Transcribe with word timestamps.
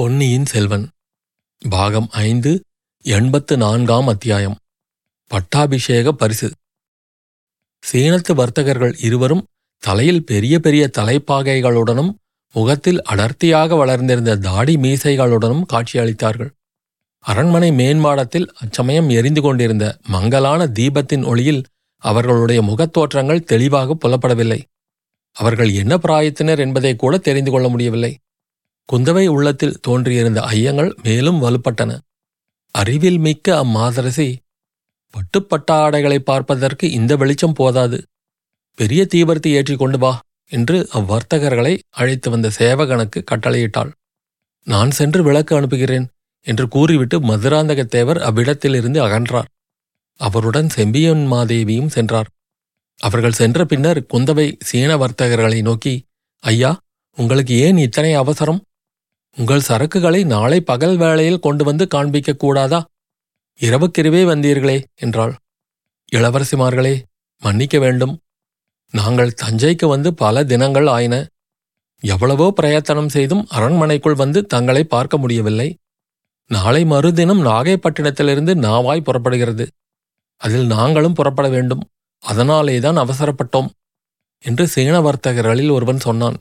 பொன்னியின் 0.00 0.44
செல்வன் 0.44 0.84
பாகம் 1.62 2.06
ஐந்து 2.20 2.50
எண்பத்து 3.04 3.54
நான்காம் 3.56 4.08
அத்தியாயம் 4.08 4.54
பட்டாபிஷேக 5.30 6.12
பரிசு 6.12 6.48
சீனத்து 7.82 8.32
வர்த்தகர்கள் 8.32 8.94
இருவரும் 9.00 9.42
தலையில் 9.82 10.22
பெரிய 10.24 10.58
பெரிய 10.58 10.84
தலைப்பாகைகளுடனும் 10.98 12.12
முகத்தில் 12.54 13.00
அடர்த்தியாக 13.06 13.76
வளர்ந்திருந்த 13.76 14.36
தாடி 14.38 14.76
மீசைகளுடனும் 14.76 15.66
காட்சியளித்தார்கள் 15.72 16.52
அரண்மனை 17.24 17.72
மேன்மாடத்தில் 17.72 18.48
அச்சமயம் 18.58 19.08
எரிந்து 19.08 19.40
கொண்டிருந்த 19.40 19.88
மங்கலான 20.08 20.70
தீபத்தின் 20.74 21.24
ஒளியில் 21.24 21.62
அவர்களுடைய 22.02 22.62
முகத்தோற்றங்கள் 22.62 23.46
தெளிவாக 23.46 23.98
புலப்படவில்லை 23.98 24.60
அவர்கள் 25.36 25.72
என்ன 25.74 25.94
பிராயத்தினர் 25.96 26.58
என்பதை 26.58 26.94
கூட 26.96 27.16
தெரிந்து 27.18 27.50
கொள்ள 27.50 27.66
முடியவில்லை 27.68 28.14
குந்தவை 28.88 29.24
உள்ளத்தில் 29.28 29.80
தோன்றியிருந்த 29.80 30.40
ஐயங்கள் 30.50 30.90
மேலும் 31.02 31.40
வலுப்பட்டன 31.40 31.92
அறிவில் 32.74 33.18
மிக்க 33.18 33.56
அம்மாதரசி 33.56 34.28
பட்டுப்பட்டாடைகளை 35.14 36.18
பார்ப்பதற்கு 36.20 36.86
இந்த 36.90 37.12
வெளிச்சம் 37.16 37.54
போதாது 37.54 37.98
பெரிய 38.78 39.02
தீவர்த்தி 39.12 39.50
ஏற்றி 39.50 39.74
கொண்டு 39.74 39.98
வா 39.98 40.12
என்று 40.50 40.76
அவ்வர்த்தகர்களை 40.92 41.72
அழைத்து 41.94 42.28
வந்த 42.30 42.48
சேவகனுக்கு 42.58 43.20
கட்டளையிட்டாள் 43.30 43.90
நான் 44.66 44.90
சென்று 44.90 45.20
விளக்கு 45.22 45.52
அனுப்புகிறேன் 45.56 46.06
என்று 46.46 46.64
கூறிவிட்டு 46.68 47.16
மதுராந்தகத்தேவர் 47.20 48.20
அவ்விடத்திலிருந்து 48.20 49.00
அகன்றார் 49.02 49.48
அவருடன் 50.20 50.68
செம்பியன் 50.68 51.24
மாதேவியும் 51.32 51.92
சென்றார் 51.92 52.30
அவர்கள் 53.00 53.32
சென்ற 53.32 53.64
பின்னர் 53.64 54.00
குந்தவை 54.12 54.46
சீன 54.64 54.90
வர்த்தகர்களை 54.96 55.60
நோக்கி 55.62 55.94
ஐயா 56.44 56.70
உங்களுக்கு 57.18 57.54
ஏன் 57.66 57.78
இத்தனை 57.78 58.12
அவசரம் 58.14 58.60
உங்கள் 59.38 59.66
சரக்குகளை 59.68 60.20
நாளை 60.24 60.58
பகல் 60.60 60.96
வேளையில் 60.96 61.40
கொண்டு 61.40 61.64
வந்து 61.64 61.84
காண்பிக்க 61.86 62.30
கூடாதா 62.34 62.80
இரவுக்கிரவே 63.60 64.22
வந்தீர்களே 64.24 64.78
என்றாள் 64.94 65.34
இளவரசிமார்களே 66.12 66.94
மன்னிக்க 67.42 67.76
வேண்டும் 67.78 68.14
நாங்கள் 68.94 69.36
தஞ்சைக்கு 69.42 69.86
வந்து 69.88 70.10
பல 70.14 70.44
தினங்கள் 70.44 70.86
ஆயின 70.86 71.14
எவ்வளவோ 72.02 72.46
பிரயத்தனம் 72.52 73.08
செய்தும் 73.08 73.44
அரண்மனைக்குள் 73.48 74.14
வந்து 74.14 74.40
தங்களை 74.46 74.82
பார்க்க 74.86 75.16
முடியவில்லை 75.18 75.68
நாளை 76.50 76.82
மறுதினம் 76.84 77.42
நாகைப்பட்டினத்திலிருந்து 77.42 78.52
நாவாய் 78.56 79.06
புறப்படுகிறது 79.06 79.64
அதில் 80.40 80.66
நாங்களும் 80.66 81.12
புறப்பட 81.12 81.48
வேண்டும் 81.48 81.82
அதனாலேதான் 82.22 82.96
அவசரப்பட்டோம் 82.96 83.68
என்று 84.44 84.64
சீன 84.66 84.96
வர்த்தகர்களில் 85.00 85.72
ஒருவன் 85.72 85.98
சொன்னான் 85.98 86.36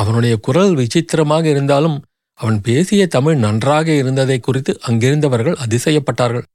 அவனுடைய 0.00 0.34
குரல் 0.40 0.72
விசித்திரமாக 0.74 1.44
இருந்தாலும் 1.48 1.96
அவன் 2.38 2.58
பேசிய 2.60 3.02
தமிழ் 3.06 3.36
நன்றாக 3.36 3.88
இருந்ததை 3.92 4.38
குறித்து 4.40 4.72
அங்கிருந்தவர்கள் 4.80 5.56
அதிசயப்பட்டார்கள் 5.56 6.46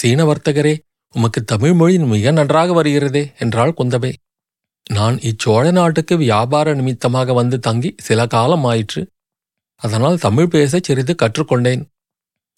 சீன 0.00 0.24
வர்த்தகரே 0.24 0.74
உமக்கு 1.14 1.40
தமிழ் 1.44 1.74
மொழி 1.74 1.98
மிக 2.04 2.30
நன்றாக 2.30 2.70
வருகிறதே 2.72 3.24
என்றாள் 3.38 3.76
குந்தவை 3.76 4.12
நான் 4.90 5.16
இச்சோழ 5.20 5.64
நாட்டுக்கு 5.70 6.14
வியாபார 6.16 6.74
நிமித்தமாக 6.74 7.32
வந்து 7.32 7.56
தங்கி 7.58 7.90
சில 7.96 8.26
காலம் 8.26 8.64
ஆயிற்று 8.64 9.02
அதனால் 9.82 10.18
தமிழ் 10.18 10.48
பேச 10.48 10.78
சிறிது 10.78 11.12
கற்றுக்கொண்டேன் 11.14 11.82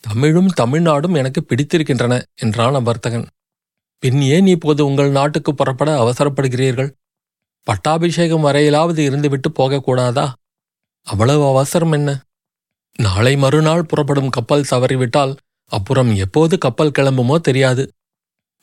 தமிழும் 0.05 0.51
தமிழ்நாடும் 0.61 1.17
எனக்கு 1.17 1.41
பிடித்திருக்கின்றன 1.43 2.15
என்றான் 2.35 2.75
அவ்வர்த்தகன் 2.75 3.27
பின் 4.03 4.21
ஏன் 4.29 4.47
இப்போது 4.47 4.81
உங்கள் 4.85 5.11
நாட்டுக்கு 5.11 5.55
புறப்பட 5.55 5.91
அவசரப்படுகிறீர்கள் 5.99 6.91
பட்டாபிஷேகம் 7.67 8.47
வரையிலாவது 8.47 9.01
இருந்துவிட்டு 9.09 9.49
போகக்கூடாதா 9.59 10.27
அவ்வளவு 11.07 11.43
அவசரம் 11.49 11.93
என்ன 11.93 12.11
நாளை 12.99 13.37
மறுநாள் 13.37 13.83
புறப்படும் 13.83 14.31
கப்பல் 14.31 14.69
தவறிவிட்டால் 14.71 15.37
அப்புறம் 15.67 16.17
எப்போது 16.17 16.59
கப்பல் 16.59 16.91
கிளம்புமோ 16.91 17.37
தெரியாது 17.41 17.93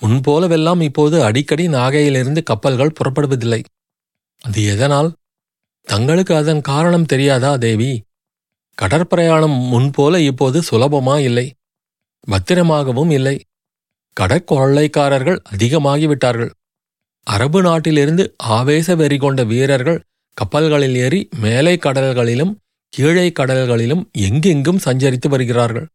முன்போலவெல்லாம் 0.02 0.82
இப்போது 0.82 1.24
அடிக்கடி 1.24 1.68
நாகையிலிருந்து 1.68 2.44
கப்பல்கள் 2.44 2.96
புறப்படுவதில்லை 3.00 3.64
அது 4.42 4.66
எதனால் 4.66 5.14
தங்களுக்கு 5.84 6.36
அதன் 6.36 6.62
காரணம் 6.62 7.06
தெரியாதா 7.06 7.56
தேவி 7.56 8.04
கடற்பிரயாணம் 8.78 9.58
முன்போல 9.72 10.16
இப்போது 10.16 10.62
சுலபமா 10.72 11.20
இல்லை 11.20 11.54
பத்திரமாகவும் 12.28 13.12
இல்லை 13.12 13.42
கடற்கொள்ளைக்காரர்கள் 14.20 15.40
அதிகமாகிவிட்டார்கள் 15.50 16.52
அரபு 17.24 17.62
நாட்டிலிருந்து 17.62 18.36
ஆவேச 18.38 18.96
வெறி 18.96 19.18
கொண்ட 19.18 19.44
வீரர்கள் 19.44 20.04
கப்பல்களில் 20.34 20.96
ஏறி 20.96 21.30
மேலை 21.36 21.78
கடல்களிலும் 21.78 22.54
கீழே 22.94 23.28
கடல்களிலும் 23.32 24.04
எங்கெங்கும் 24.26 24.84
சஞ்சரித்து 24.84 25.28
வருகிறார்கள் 25.28 25.88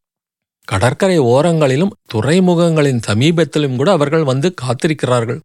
கடற்கரை 0.68 1.18
ஓரங்களிலும் 1.26 1.94
துறைமுகங்களின் 2.10 3.00
சமீபத்திலும் 3.06 3.76
கூட 3.76 3.90
அவர்கள் 3.92 4.24
வந்து 4.24 4.48
காத்திருக்கிறார்கள் 4.60 5.40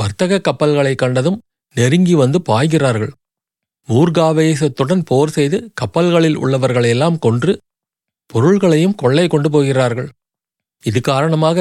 வர்த்தக 0.00 0.40
கப்பல்களை 0.40 0.94
கண்டதும் 0.94 1.38
நெருங்கி 1.76 2.14
வந்து 2.14 2.38
பாய்கிறார்கள் 2.42 3.12
ஊர்காவேசத்துடன் 3.88 5.04
போர் 5.04 5.32
செய்து 5.32 5.58
கப்பல்களில் 5.74 6.36
உள்ளவர்களையெல்லாம் 6.36 7.16
கொன்று 7.18 7.52
பொருள்களையும் 8.30 8.98
கொள்ளை 9.02 9.26
கொண்டு 9.28 9.48
போகிறார்கள் 9.50 10.10
இது 10.84 11.00
காரணமாக 11.02 11.58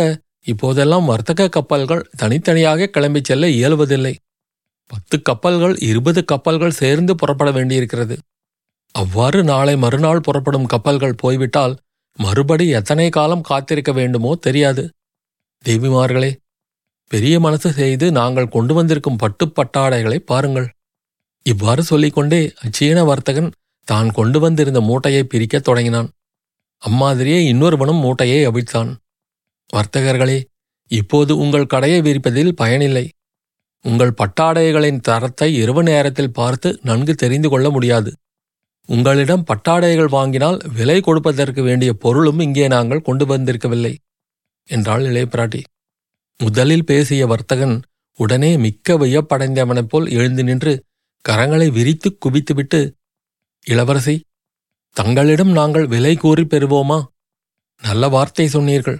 இப்போதெல்லாம் 0.46 1.06
வர்த்தக 1.06 1.50
கப்பல்கள் 1.50 2.08
தனித்தனியாக 2.18 2.90
கிளம்பிச் 2.94 3.30
செல்ல 3.30 3.47
இயல்வதில்லை 3.52 4.14
பத்து 4.92 5.18
கப்பல்கள் 5.22 5.75
இருபது 5.81 6.22
கப்பல்கள் 6.25 6.80
சேர்ந்து 6.80 7.14
புறப்பட 7.16 7.50
வேண்டியிருக்கிறது 7.52 8.16
அவ்வாறு 8.96 9.40
நாளை 9.44 9.74
மறுநாள் 9.75 10.25
புறப்படும் 10.25 10.68
கப்பல்கள் 10.68 11.19
போய்விட்டால் 11.19 11.75
மறுபடி 12.19 12.66
எத்தனை 12.69 13.08
காலம் 13.09 13.42
காத்திருக்க 13.42 13.92
வேண்டுமோ 13.92 14.31
தெரியாது 14.42 14.84
தேவிமார்களே 15.66 16.31
பெரிய 17.12 17.36
மனசு 17.40 17.69
செய்து 17.72 18.06
நாங்கள் 18.12 18.47
கொண்டு 18.47 18.74
வந்திருக்கும் 18.74 19.19
பட்டுப்பட்டாடைகளை 19.22 20.18
பாருங்கள் 20.25 20.68
இவ்வாறு 21.46 21.81
சொல்லிக்கொண்டே 21.84 22.42
அச்சீன 22.58 23.03
வர்த்தகன் 23.03 23.50
தான் 23.88 24.09
கொண்டு 24.12 24.40
வந்திருந்த 24.40 24.80
மூட்டையை 24.80 25.24
பிரிக்கத் 25.24 25.68
தொடங்கினான் 25.68 26.09
அம்மாதிரியே 26.84 27.40
இன்னொருவனும் 27.44 28.02
மூட்டையை 28.02 28.40
அவிழ்த்தான் 28.46 28.92
வர்த்தகர்களே 29.69 30.40
இப்போது 30.92 31.34
உங்கள் 31.38 31.66
கடையை 31.66 32.00
விரிப்பதில் 32.02 32.53
பயனில்லை 32.53 33.06
உங்கள் 33.86 34.18
பட்டாடைகளின் 34.19 35.00
தரத்தை 35.02 35.50
இரவு 35.53 35.81
நேரத்தில் 35.84 36.34
பார்த்து 36.34 36.69
நன்கு 36.84 37.14
தெரிந்து 37.16 37.50
கொள்ள 37.50 37.68
முடியாது 37.69 38.12
உங்களிடம் 38.92 39.44
பட்டாடைகள் 39.44 40.06
வாங்கினால் 40.06 40.62
விலை 40.75 41.02
கொடுப்பதற்கு 41.02 41.64
வேண்டிய 41.64 41.94
பொருளும் 41.94 42.40
இங்கே 42.40 42.68
நாங்கள் 42.68 43.02
கொண்டு 43.02 43.25
வந்திருக்கவில்லை 43.25 43.96
என்றாள் 44.66 45.02
இளையபிராட்டி 45.02 45.64
முதலில் 46.40 46.86
பேசிய 46.86 47.28
வர்த்தகன் 47.28 47.81
உடனே 48.16 48.58
மிக்க 48.58 48.97
வியப்படைந்தவனைப் 48.97 49.88
போல் 49.88 50.09
எழுந்து 50.09 50.44
நின்று 50.44 50.84
கரங்களை 51.30 51.72
விரித்து 51.72 52.18
குவித்துவிட்டு 52.25 52.92
இளவரசி 53.64 54.25
தங்களிடம் 54.92 55.52
நாங்கள் 55.52 55.88
விலை 55.88 56.16
கூறி 56.16 56.42
பெறுவோமா 56.42 57.03
நல்ல 57.84 58.08
வார்த்தை 58.08 58.47
சொன்னீர்கள் 58.47 59.00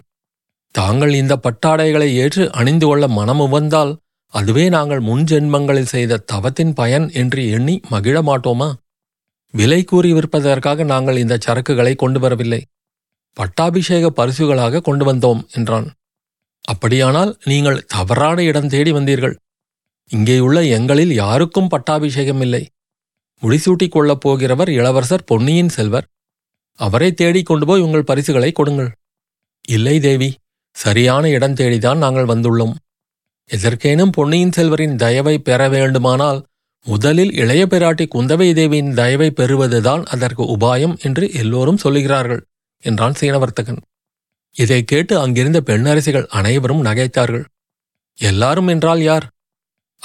தாங்கள் 0.72 1.14
இந்த 1.14 1.36
பட்டாடைகளை 1.36 2.14
ஏற்று 2.14 2.52
அணிந்து 2.52 2.86
கொள்ள 2.86 3.08
மனமும் 3.08 4.00
அதுவே 4.34 4.70
நாங்கள் 4.70 5.00
முன் 5.00 5.24
ஜென்மங்களில் 5.24 5.86
செய்த 5.86 6.18
தவத்தின் 6.18 6.74
பயன் 6.74 7.10
என்று 7.10 7.50
எண்ணி 7.50 7.82
மகிழ 7.90 8.22
மாட்டோமா 8.22 8.74
விலை 9.54 9.80
கூறி 9.84 10.10
விற்பதற்காக 10.14 10.84
நாங்கள் 10.84 11.18
இந்த 11.18 11.36
சரக்குகளை 11.46 11.94
கொண்டு 11.96 12.20
வரவில்லை 12.20 12.62
பட்டாபிஷேக 13.38 14.06
பரிசுகளாக 14.10 14.82
கொண்டு 14.82 15.06
வந்தோம் 15.06 15.42
என்றான் 15.52 15.88
அப்படியானால் 16.66 17.32
நீங்கள் 17.44 17.84
தவறான 17.88 18.38
இடம் 18.42 18.68
தேடி 18.68 18.92
வந்தீர்கள் 18.92 19.36
இங்கேயுள்ள 20.12 20.60
எங்களில் 20.70 21.14
யாருக்கும் 21.14 21.70
பட்டாபிஷேகம் 21.70 22.42
இல்லை 22.42 22.64
முடிசூட்டிக் 23.44 23.92
கொள்ளப் 23.92 24.24
போகிறவர் 24.26 24.70
இளவரசர் 24.70 25.28
பொன்னியின் 25.28 25.70
செல்வர் 25.70 26.08
அவரை 26.80 27.10
தேடிக் 27.14 27.46
கொண்டு 27.46 27.66
போய் 27.66 27.82
உங்கள் 27.82 28.04
பரிசுகளை 28.04 28.52
கொடுங்கள் 28.52 28.92
இல்லை 29.68 29.96
தேவி 30.00 30.30
சரியான 30.76 31.24
இடம் 31.30 31.54
தேடிதான் 31.54 31.98
நாங்கள் 31.98 32.26
வந்துள்ளோம் 32.26 32.76
எதற்கேனும் 33.50 34.14
பொன்னியின் 34.16 34.56
செல்வரின் 34.58 34.96
தயவை 34.96 35.36
பெற 35.40 35.62
வேண்டுமானால் 35.70 36.40
முதலில் 36.86 37.32
இளைய 37.34 37.64
பிராட்டி 37.66 38.06
குந்தவை 38.08 38.48
தேவியின் 38.54 38.94
தயவை 38.94 39.30
பெறுவதுதான் 39.30 40.04
அதற்கு 40.06 40.44
உபாயம் 40.56 40.96
என்று 41.02 41.26
எல்லோரும் 41.34 41.82
சொல்லுகிறார்கள் 41.84 42.42
என்றான் 42.84 43.18
சீனவர்த்தகன் 43.20 43.82
இதை 44.56 44.80
கேட்டு 44.84 45.16
அங்கிருந்த 45.20 45.60
பெண்ணரசிகள் 45.62 46.28
அனைவரும் 46.30 46.86
நகைத்தார்கள் 46.86 47.46
எல்லாரும் 48.18 48.68
என்றால் 48.68 49.02
யார் 49.02 49.26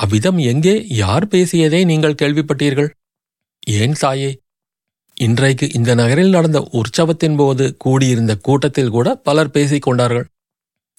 அவ்விதம் 0.00 0.39
எங்கே 0.45 0.75
யார் 0.97 1.27
பேசியதை 1.29 1.81
நீங்கள் 1.85 2.21
கேள்விப்பட்டீர்கள் 2.23 2.91
ஏன் 3.77 3.97
சாயே 4.01 4.31
இன்றைக்கு 5.17 5.67
இந்த 5.73 5.91
நகரில் 5.95 6.31
நடந்த 6.31 6.61
உற்சவத்தின் 6.73 7.37
போது 7.37 7.67
கூடியிருந்த 7.77 8.33
கூட்டத்தில் 8.39 8.91
கூட 8.91 9.15
பலர் 9.23 9.51
பேசிக் 9.51 9.83
கொண்டார்கள் 9.83 10.27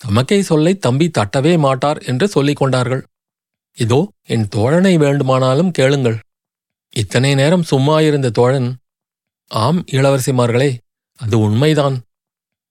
தமக்கை 0.00 0.39
சொல்லை 0.41 0.74
தம்பி 0.77 1.07
தட்டவே 1.18 1.53
மாட்டார் 1.57 2.00
என்று 2.03 2.27
சொல்லிக் 2.27 2.57
கொண்டார்கள் 2.57 3.03
இதோ 3.77 4.00
என் 4.27 4.47
தோழனை 4.56 4.97
வேண்டுமானாலும் 4.97 5.71
கேளுங்கள் 5.71 6.18
இத்தனை 6.94 7.35
நேரம் 7.35 7.68
சும்மாயிருந்த 7.71 8.29
தோழன் 8.29 8.69
ஆம் 9.51 9.81
இளவரசிமார்களே 9.91 10.69
அது 11.19 11.39
உண்மைதான் 11.39 11.97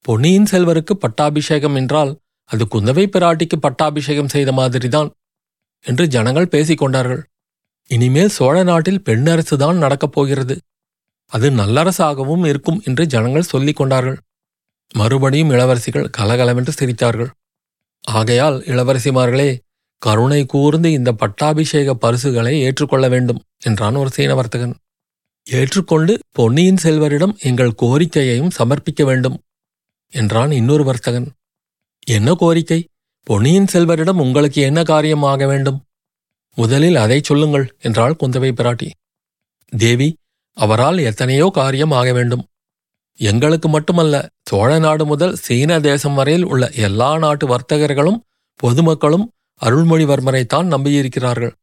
பொன்னியின் 0.04 0.50
செல்வருக்கு 0.50 0.94
பட்டாபிஷேகம் 0.94 1.74
என்றால் 1.74 2.12
அது 2.50 2.64
குந்தவை 2.64 3.04
பிராட்டிக்கு 3.06 3.56
பட்டாபிஷேகம் 3.56 4.28
செய்த 4.28 4.52
மாதிரிதான் 4.52 5.08
என்று 5.84 6.06
ஜனங்கள் 6.06 6.52
பேசிக்கொண்டார்கள் 6.52 7.22
இனிமேல் 7.90 8.28
சோழ 8.28 8.62
நாட்டில் 8.62 9.02
பெண்ணரசுதான் 9.02 9.76
நடக்கப் 9.76 10.12
போகிறது 10.12 10.54
அது 11.32 11.50
நல்லரசாகவும் 11.50 12.46
இருக்கும் 12.46 12.82
என்று 12.84 13.06
ஜனங்கள் 13.06 13.42
சொல்லிக் 13.42 13.76
கொண்டார்கள் 13.76 14.18
மறுபடியும் 14.94 15.50
இளவரசிகள் 15.50 16.10
கலகலவென்று 16.10 16.72
சிரித்தார்கள் 16.80 17.30
ஆகையால் 18.04 18.58
இளவரசிமார்களே 18.62 19.50
கருணை 20.02 20.40
கூர்ந்து 20.46 20.88
இந்த 20.92 21.10
பட்டாபிஷேக 21.12 21.94
பரிசுகளை 21.94 22.54
ஏற்றுக்கொள்ள 22.60 23.06
வேண்டும் 23.08 23.40
என்றான் 23.62 23.96
ஒரு 23.96 24.10
சீன 24.10 24.34
வர்த்தகன் 24.34 24.74
ஏற்றுக்கொண்டு 25.46 26.12
பொன்னியின் 26.32 26.82
செல்வரிடம் 26.82 27.34
எங்கள் 27.40 27.78
கோரிக்கையையும் 27.82 28.54
சமர்ப்பிக்க 28.58 29.02
வேண்டும் 29.04 29.36
என்றான் 30.12 30.50
இன்னொரு 30.50 30.84
வர்த்தகன் 30.84 31.28
என்ன 32.06 32.34
கோரிக்கை 32.34 32.80
பொன்னியின் 33.26 33.70
செல்வரிடம் 33.72 34.20
உங்களுக்கு 34.20 34.60
என்ன 34.60 34.80
காரியம் 34.82 35.22
ஆக 35.22 35.46
வேண்டும் 35.46 35.78
முதலில் 36.56 36.96
அதை 36.96 37.18
சொல்லுங்கள் 37.20 37.66
என்றாள் 37.78 38.18
குந்தவை 38.20 38.50
பிராட்டி 38.52 38.88
தேவி 39.72 40.08
அவரால் 40.56 40.98
எத்தனையோ 41.00 41.46
காரியம் 41.52 41.90
ஆக 41.90 42.10
வேண்டும் 42.12 42.44
எங்களுக்கு 43.20 43.68
மட்டுமல்ல 43.68 44.14
சோழ 44.42 44.70
நாடு 44.78 45.04
முதல் 45.06 45.34
சீன 45.36 45.78
தேசம் 45.80 46.14
வரையில் 46.14 46.46
உள்ள 46.46 46.64
எல்லா 46.78 47.10
நாட்டு 47.18 47.46
வர்த்தகர்களும் 47.46 48.18
பொதுமக்களும் 48.60 49.26
அருள்மொழிவர்மரைத்தான் 49.60 50.70
நம்பியிருக்கிறார்கள் 50.72 51.54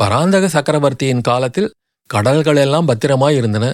பராந்தக 0.00 0.48
சக்கரவர்த்தியின் 0.48 1.20
காலத்தில் 1.20 1.72
கடல்களெல்லாம் 2.10 2.88
பத்திரமாய் 2.90 3.36
இருந்தன 3.36 3.66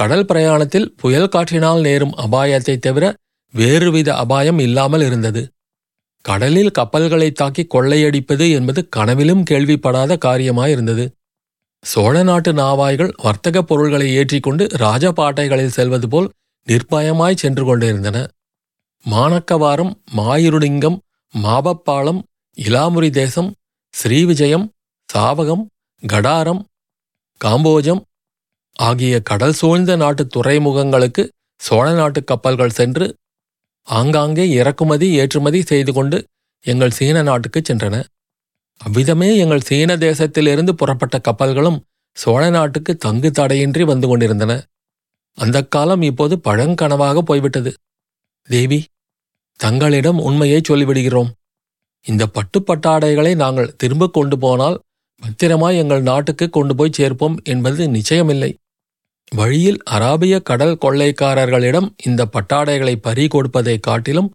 கடல் 0.00 0.24
பிரயாணத்தில் 0.24 0.88
புயல் 0.96 1.28
காற்றினால் 1.28 1.80
நேரும் 1.80 2.16
அபாயத்தைத் 2.16 2.82
தவிர 2.82 3.04
வேறுவித 3.54 4.08
அபாயம் 4.14 4.58
இல்லாமல் 4.58 5.00
இருந்தது 5.00 5.42
கடலில் 6.24 6.70
கப்பல்களை 6.70 7.28
தாக்கி 7.32 7.62
கொள்ளையடிப்பது 7.66 8.46
என்பது 8.50 8.80
கனவிலும் 8.88 9.44
கேள்விப்படாத 9.50 10.16
காரியமாயிருந்தது 10.24 11.04
சோழ 11.84 12.22
நாட்டு 12.22 12.52
நாவாய்கள் 12.52 13.12
வர்த்தகப் 13.22 13.66
பொருள்களை 13.66 14.08
ஏற்றிக்கொண்டு 14.16 14.64
ராஜபாட்டைகளில் 14.76 15.74
செல்வது 15.74 16.08
போல் 16.08 16.28
நிர்பயமாய் 16.66 17.36
சென்று 17.36 17.64
கொண்டிருந்தன 17.64 18.18
மாணக்கவாரம் 19.04 19.92
மாயுருலிங்கம் 20.16 20.98
மாபப்பாளம் 21.34 22.20
இலாமுரி 22.58 23.10
தேசம் 23.10 23.50
ஸ்ரீவிஜயம் 23.94 24.66
சாவகம் 25.08 25.64
கடாரம் 26.02 26.62
காம்போஜம் 27.40 28.02
ஆகிய 28.76 29.14
கடல் 29.22 29.52
சூழ்ந்த 29.52 29.92
நாட்டு 29.96 30.22
துறைமுகங்களுக்கு 30.26 31.22
சோழ 31.60 31.86
நாட்டு 31.92 32.24
கப்பல்கள் 32.24 32.70
சென்று 32.70 33.06
ஆங்காங்கே 33.88 34.44
இறக்குமதி 34.50 35.06
ஏற்றுமதி 35.16 35.60
செய்து 35.62 35.92
கொண்டு 35.92 36.18
எங்கள் 36.64 36.90
சீன 36.90 37.22
நாட்டுக்குச் 37.22 37.68
சென்றன 37.72 37.96
அவ்விதமே 38.80 39.28
எங்கள் 39.36 39.60
சீன 39.60 39.96
தேசத்திலிருந்து 39.96 40.72
புறப்பட்ட 40.72 41.18
கப்பல்களும் 41.18 41.78
சோழ 42.16 42.42
நாட்டுக்கு 42.50 42.92
தங்கு 42.96 43.30
தடையின்றி 43.30 43.84
வந்து 43.84 44.08
கொண்டிருந்தன 44.08 44.52
அந்த 45.38 45.58
காலம் 45.66 46.02
இப்போது 46.02 46.34
பழங்கனவாக 46.44 47.18
போய்விட்டது 47.20 47.72
தேவி 48.48 48.80
தங்களிடம் 49.60 50.20
உண்மையை 50.20 50.60
சொல்லிவிடுகிறோம் 50.68 51.30
இந்த 52.06 52.24
பட்டுப்பட்டாடைகளை 52.28 53.32
நாங்கள் 53.34 53.72
திரும்ப 53.76 54.08
கொண்டு 54.08 54.36
போனால் 54.36 54.76
பத்திரமாய் 55.22 55.78
எங்கள் 55.78 56.02
நாட்டுக்கு 56.02 56.46
கொண்டு 56.50 56.72
போய் 56.74 56.96
சேர்ப்போம் 56.96 57.36
என்பது 57.44 57.84
நிச்சயமில்லை 57.88 58.50
வழியில் 59.32 59.78
அராபிய 59.90 60.34
கடல் 60.42 60.74
கொள்ளைக்காரர்களிடம் 60.76 61.88
இந்த 62.04 62.24
பட்டாடைகளை 62.26 62.94
பறி 62.98 63.24
கொடுப்பதை 63.26 63.76
காட்டிலும் 63.80 64.30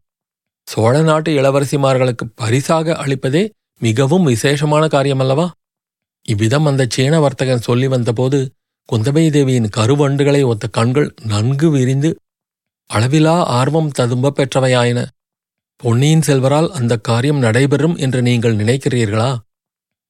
சோழ 0.68 0.96
நாட்டு 1.02 1.30
இளவரசிமார்களுக்கு 1.34 2.26
பரிசாக 2.36 2.96
அளிப்பதே 2.96 3.44
மிகவும் 3.82 4.26
விசேஷமான 4.26 4.84
காரியமல்லவா 4.88 5.48
இவ்விதம் 6.26 6.66
அந்த 6.66 6.84
சீன 6.88 7.14
வர்த்தகன் 7.20 7.66
சொல்லி 7.66 7.88
வந்தபோது 7.88 8.40
குந்தவை 8.90 9.24
தேவியின் 9.30 9.70
கருவண்டுகளை 9.70 10.42
ஒத்த 10.44 10.66
கண்கள் 10.70 11.10
நன்கு 11.24 11.68
விரிந்து 11.70 12.10
அளவிலா 12.90 13.36
ஆர்வம் 13.54 13.92
ததும்ப 13.92 14.34
பெற்றவையாயின 14.38 15.00
பொன்னியின் 15.82 16.26
செல்வரால் 16.28 16.70
அந்த 16.70 16.94
காரியம் 17.02 17.40
நடைபெறும் 17.40 17.96
என்று 17.98 18.20
நீங்கள் 18.22 18.56
நினைக்கிறீர்களா 18.56 19.30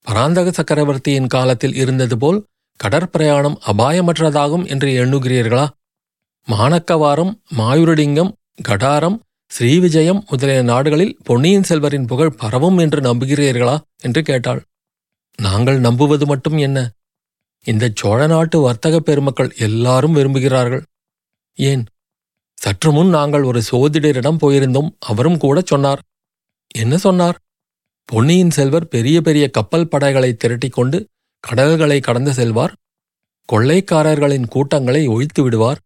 பராந்தக 0.07 0.51
சக்கரவர்த்தியின் 0.51 1.27
காலத்தில் 1.27 1.75
இருந்தது 1.75 2.15
போல் 2.17 2.39
கடற்பிரயாணம் 2.79 3.57
அபாயமற்றதாகும் 3.65 4.65
என்று 4.65 4.89
எண்ணுகிறீர்களா 4.93 5.65
மாணக்கவாரம் 6.47 7.33
மாயூரலிங்கம் 7.57 8.31
கடாரம் 8.69 9.17
ஸ்ரீவிஜயம் 9.51 10.21
முதலிய 10.29 10.61
நாடுகளில் 10.63 11.15
பொன்னியின் 11.23 11.67
செல்வரின் 11.69 12.07
புகழ் 12.07 12.35
பரவும் 12.35 12.77
என்று 12.77 12.99
நம்புகிறீர்களா 13.01 13.75
என்று 14.01 14.21
கேட்டாள் 14.21 14.61
நாங்கள் 15.39 15.79
நம்புவது 15.79 16.25
மட்டும் 16.25 16.57
என்ன 16.57 16.79
இந்த 17.65 17.85
சோழ 17.93 18.19
நாட்டு 18.27 18.57
வர்த்தக 18.59 18.95
பெருமக்கள் 18.99 19.51
எல்லாரும் 19.59 20.15
விரும்புகிறார்கள் 20.15 20.83
ஏன் 21.57 21.83
சற்று 22.61 22.89
முன் 22.91 23.09
நாங்கள் 23.09 23.43
ஒரு 23.43 23.59
சோதிடரிடம் 23.61 24.41
போயிருந்தோம் 24.41 24.89
அவரும் 25.05 25.37
கூட 25.37 25.61
சொன்னார் 25.65 26.01
என்ன 26.75 26.97
சொன்னார் 26.97 27.37
பொன்னியின் 28.09 28.49
செல்வர் 28.49 28.87
பெரிய 28.87 29.17
பெரிய 29.21 29.45
கப்பல் 29.49 29.89
படைகளை 29.89 30.31
கொண்டு 30.69 30.99
கடல்களை 31.43 31.99
கடந்து 31.99 32.33
செல்வார் 32.33 32.73
கொள்ளைக்காரர்களின் 33.49 34.47
கூட்டங்களை 34.47 35.01
ஒழித்து 35.07 35.41
விடுவார் 35.43 35.79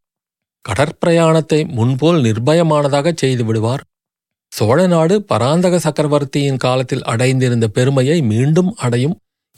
கடற்பிரயாணத்தை 0.66 1.60
முன்போல் 1.68 2.20
நிர்பயமானதாக 2.22 3.14
செய்து 3.14 3.44
விடுவார் 3.44 3.84
சோழ 4.52 4.80
நாடு 4.88 5.16
பராந்தக 5.22 5.76
சக்கரவர்த்தியின் 5.80 6.58
காலத்தில் 6.58 7.04
அடைந்திருந்த 7.04 7.66
பெருமையை 7.68 8.18
மீண்டும் 8.22 8.72
அடையும் 8.76 9.16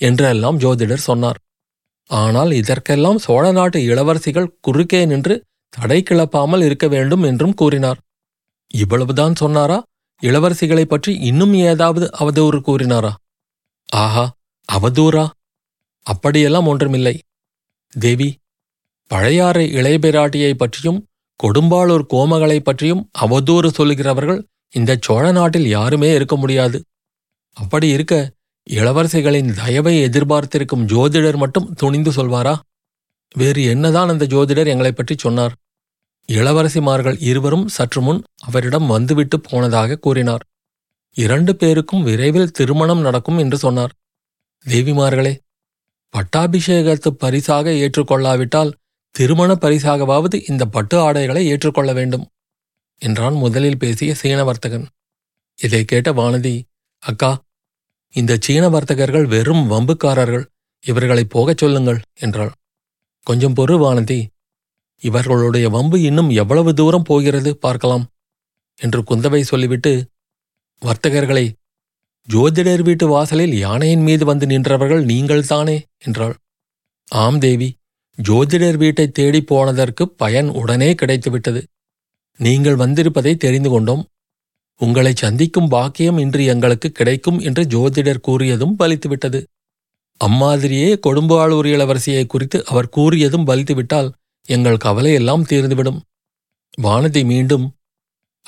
என்றெல்லாம் 0.00 0.58
ஜோதிடர் 0.58 1.04
சொன்னார் 1.04 1.40
ஆனால் 2.10 2.52
இதற்கெல்லாம் 2.52 3.18
சோழ 3.18 3.46
நாட்டு 3.52 3.80
இளவரசிகள் 3.86 4.54
குறுக்கே 4.62 5.02
நின்று 5.06 5.36
தடை 5.70 6.04
கிளப்பாமல் 6.04 6.64
இருக்க 6.64 6.88
வேண்டும் 6.88 7.24
என்றும் 7.24 7.54
கூறினார் 7.54 7.98
இவ்வளவுதான் 8.68 9.36
சொன்னாரா 9.36 9.84
இளவரசிகளை 10.22 10.86
பற்றி 10.86 11.16
இன்னும் 11.16 11.54
ஏதாவது 11.54 12.10
அவதூறு 12.20 12.60
கூறினாரா 12.60 13.12
ஆஹா 13.90 14.32
அவதூறா 14.70 15.26
அப்படியெல்லாம் 16.02 16.68
ஒன்றுமில்லை 16.68 17.20
தேவி 17.94 18.30
பழையாறை 19.08 19.74
இளையபிராட்டியை 19.74 20.54
பற்றியும் 20.54 21.06
கொடும்பாளூர் 21.44 22.06
கோமகளைப் 22.10 22.64
பற்றியும் 22.64 23.10
அவதூறு 23.22 23.68
சொல்கிறவர்கள் 23.68 24.46
இந்த 24.70 24.98
சோழ 25.02 25.32
நாட்டில் 25.32 25.68
யாருமே 25.68 26.14
இருக்க 26.14 26.36
முடியாது 26.36 26.78
அப்படி 27.54 27.88
இருக்க 27.88 28.32
இளவரசிகளின் 28.68 29.54
தயவை 29.54 30.04
எதிர்பார்த்திருக்கும் 30.04 30.86
ஜோதிடர் 30.86 31.38
மட்டும் 31.38 31.74
துணிந்து 31.74 32.12
சொல்வாரா 32.12 32.56
வேறு 33.36 33.62
என்னதான் 33.66 34.10
அந்த 34.10 34.26
ஜோதிடர் 34.26 34.68
எங்களை 34.68 34.92
பற்றி 34.92 35.16
சொன்னார் 35.18 35.56
இளவரசிமார்கள் 36.30 37.18
இருவரும் 37.22 37.68
சற்று 37.68 38.02
முன் 38.02 38.22
அவரிடம் 38.46 38.88
வந்துவிட்டு 38.88 39.38
போனதாக 39.42 39.98
கூறினார் 39.98 40.44
இரண்டு 41.16 41.52
பேருக்கும் 41.56 42.04
விரைவில் 42.04 42.52
திருமணம் 42.52 43.02
நடக்கும் 43.02 43.40
என்று 43.40 43.58
சொன்னார் 43.58 43.94
தேவிமார்களே 44.66 45.34
பட்டாபிஷேகத்து 46.14 47.10
பரிசாக 47.16 47.72
ஏற்றுக்கொள்ளாவிட்டால் 47.78 48.76
திருமண 49.16 49.52
பரிசாகவாவது 49.56 50.38
இந்த 50.48 50.64
பட்டு 50.66 50.96
ஆடைகளை 50.98 51.42
ஏற்றுக்கொள்ள 51.48 51.92
வேண்டும் 51.94 52.26
என்றான் 53.02 53.36
முதலில் 53.36 53.82
பேசிய 53.82 54.12
சீன 54.14 54.40
வர்த்தகன் 54.44 54.86
இதை 55.60 55.82
கேட்ட 55.86 56.10
வானதி 56.12 56.56
அக்கா 57.04 57.32
இந்த 58.16 58.38
சீன 58.40 58.66
வர்த்தகர்கள் 58.70 59.28
வெறும் 59.28 59.66
வம்புக்காரர்கள் 59.68 60.46
இவர்களை 60.84 61.24
போகச் 61.28 61.58
சொல்லுங்கள் 61.58 62.00
என்றாள் 62.20 62.54
கொஞ்சம் 63.28 63.56
பொறு 63.56 63.76
வானதி 63.78 64.20
இவர்களுடைய 65.02 65.66
வம்பு 65.70 65.98
இன்னும் 66.02 66.30
எவ்வளவு 66.36 66.72
தூரம் 66.74 67.04
போகிறது 67.04 67.52
பார்க்கலாம் 67.58 68.06
என்று 68.80 69.00
குந்தவை 69.02 69.42
சொல்லிவிட்டு 69.42 69.92
வர்த்தகர்களை 70.82 71.46
ஜோதிடர் 72.28 72.84
வீட்டு 72.84 73.06
வாசலில் 73.08 73.54
யானையின் 73.58 74.04
மீது 74.04 74.24
வந்து 74.26 74.46
நின்றவர்கள் 74.46 75.04
நீங்கள்தானே 75.06 75.78
என்றாள் 76.04 76.36
ஆம் 77.08 77.40
தேவி 77.40 77.70
ஜோதிடர் 78.18 78.78
வீட்டை 78.78 79.06
தேடி 79.12 79.42
போனதற்கு 79.44 80.04
பயன் 80.16 80.50
உடனே 80.52 80.90
கிடைத்துவிட்டது 80.94 81.62
நீங்கள் 82.40 82.78
வந்திருப்பதை 82.78 83.34
தெரிந்து 83.38 83.70
கொண்டோம் 83.70 84.04
உங்களை 84.82 85.14
சந்திக்கும் 85.16 85.70
பாக்கியம் 85.70 86.18
இன்று 86.18 86.42
எங்களுக்கு 86.46 86.90
கிடைக்கும் 86.92 87.40
என்று 87.40 87.62
ஜோதிடர் 87.66 88.26
கூறியதும் 88.28 88.76
பலித்துவிட்டது 88.80 89.40
அம்மாதிரியே 90.22 90.90
ஆளூர் 91.40 91.68
இளவரசியை 91.68 92.26
குறித்து 92.26 92.66
அவர் 92.66 92.94
கூறியதும் 92.96 93.48
பலித்துவிட்டால் 93.48 94.10
எங்கள் 94.48 94.78
கவலையெல்லாம் 94.78 95.48
தீர்ந்துவிடும் 95.50 96.00
வானதி 96.82 97.26
மீண்டும் 97.26 97.66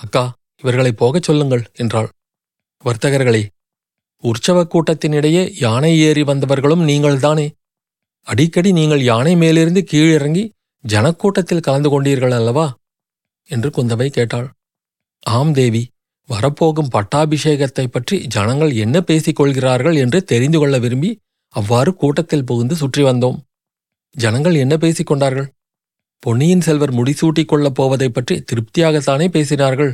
அக்கா 0.00 0.24
இவர்களை 0.64 0.92
போகச் 0.92 1.24
சொல்லுங்கள் 1.24 1.64
என்றாள் 1.74 2.10
வர்த்தகர்களே 2.84 3.44
உற்சவக் 4.24 4.72
கூட்டத்தினிடையே 4.74 5.44
யானை 5.60 6.00
ஏறி 6.00 6.24
வந்தவர்களும் 6.24 6.84
நீங்கள்தானே 6.84 7.48
அடிக்கடி 8.28 8.72
நீங்கள் 8.72 9.02
யானை 9.02 9.36
மேலிருந்து 9.36 9.82
கீழிறங்கி 9.92 10.44
ஜனக்கூட்டத்தில் 10.84 11.60
கலந்து 11.60 11.90
கொண்டீர்கள் 11.90 12.36
அல்லவா 12.36 12.68
என்று 13.50 13.70
குந்தவை 13.70 14.10
கேட்டாள் 14.10 14.50
ஆம் 15.24 15.54
தேவி 15.54 15.84
வரப்போகும் 16.30 16.92
பட்டாபிஷேகத்தை 16.94 17.86
பற்றி 17.88 18.26
ஜனங்கள் 18.28 18.72
என்ன 18.76 19.02
பேசிக் 19.02 19.36
கொள்கிறார்கள் 19.36 19.96
என்று 19.96 20.24
தெரிந்து 20.24 20.58
கொள்ள 20.58 20.78
விரும்பி 20.80 21.12
அவ்வாறு 21.54 21.96
கூட்டத்தில் 21.96 22.46
புகுந்து 22.46 22.76
சுற்றி 22.76 23.04
வந்தோம் 23.04 23.38
ஜனங்கள் 24.16 24.56
என்ன 24.56 24.78
பேசிக் 24.78 25.06
கொண்டார்கள் 25.06 25.48
பொன்னியின் 26.24 26.62
செல்வர் 26.62 26.94
முடிசூட்டிக் 26.94 27.46
கொள்ளப் 27.46 27.78
போவதைப் 27.82 28.16
பற்றி 28.16 28.36
திருப்தியாகத்தானே 28.42 29.28
பேசினார்கள் 29.28 29.92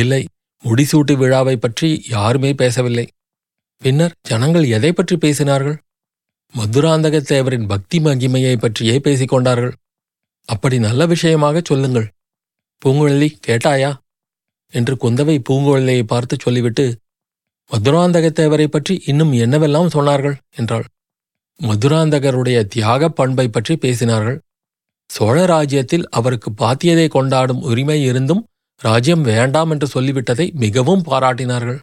இல்லை 0.00 0.22
முடிசூட்டு 0.64 1.12
விழாவை 1.16 1.56
பற்றி 1.56 1.88
யாருமே 2.08 2.52
பேசவில்லை 2.52 3.06
பின்னர் 3.82 4.16
ஜனங்கள் 4.22 4.66
எதை 4.68 4.92
பற்றி 4.92 5.16
பேசினார்கள் 5.16 5.76
மதுராந்தகத்தேவரின் 6.54 7.66
பக்தி 7.66 7.98
மகிமையை 7.98 8.54
பற்றியே 8.56 8.98
பேசிக் 8.98 9.28
கொண்டார்கள் 9.28 9.74
அப்படி 10.48 10.78
நல்ல 10.78 11.06
விஷயமாகச் 11.06 11.64
சொல்லுங்கள் 11.64 12.08
பூங்குழலி 12.82 13.28
கேட்டாயா 13.46 13.90
என்று 14.72 14.94
குந்தவை 14.94 15.36
பூங்குழலியை 15.48 16.02
பார்த்து 16.02 16.36
சொல்லிவிட்டு 16.40 16.84
மதுராந்தகத்தேவரை 17.70 18.66
பற்றி 18.66 18.94
இன்னும் 19.06 19.32
என்னவெல்லாம் 19.36 19.94
சொன்னார்கள் 19.94 20.36
என்றாள் 20.56 20.86
மதுராந்தகருடைய 21.60 22.58
தியாக 22.66 23.08
பண்பை 23.10 23.46
பற்றி 23.48 23.74
பேசினார்கள் 23.76 24.38
சோழ 25.10 25.36
ராஜ்யத்தில் 25.46 26.08
அவருக்கு 26.10 26.50
பாத்தியதை 26.52 27.06
கொண்டாடும் 27.08 27.62
உரிமை 27.62 27.98
இருந்தும் 28.02 28.42
ராஜ்யம் 28.80 29.22
வேண்டாம் 29.22 29.70
என்று 29.70 29.86
சொல்லிவிட்டதை 29.94 30.46
மிகவும் 30.54 31.02
பாராட்டினார்கள் 31.02 31.78